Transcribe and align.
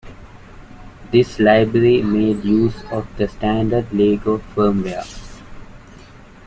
This 1.11 1.37
library 1.37 2.01
made 2.01 2.43
use 2.43 2.73
of 2.91 3.05
the 3.17 3.27
standard 3.27 3.93
Lego 3.93 4.39
firmware. 4.55 5.05